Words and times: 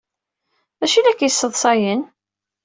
D 0.79 0.81
acu 0.85 0.95
ay 0.97 1.01
la 1.03 1.13
k-yesseḍsayen? 1.13 2.01